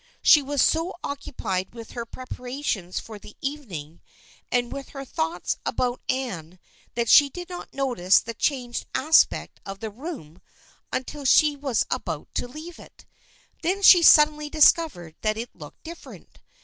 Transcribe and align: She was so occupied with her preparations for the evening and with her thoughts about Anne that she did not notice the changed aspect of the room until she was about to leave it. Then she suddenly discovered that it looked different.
She 0.23 0.41
was 0.41 0.63
so 0.63 0.95
occupied 1.03 1.75
with 1.75 1.91
her 1.91 2.07
preparations 2.07 2.99
for 2.99 3.19
the 3.19 3.37
evening 3.39 4.01
and 4.51 4.73
with 4.73 4.89
her 4.89 5.05
thoughts 5.05 5.57
about 5.63 6.01
Anne 6.09 6.57
that 6.95 7.07
she 7.07 7.29
did 7.29 7.49
not 7.49 7.71
notice 7.71 8.17
the 8.17 8.33
changed 8.33 8.87
aspect 8.95 9.59
of 9.63 9.79
the 9.79 9.91
room 9.91 10.41
until 10.91 11.23
she 11.23 11.55
was 11.55 11.85
about 11.91 12.33
to 12.33 12.47
leave 12.47 12.79
it. 12.79 13.05
Then 13.61 13.83
she 13.83 14.01
suddenly 14.01 14.49
discovered 14.49 15.13
that 15.21 15.37
it 15.37 15.55
looked 15.55 15.83
different. 15.83 16.39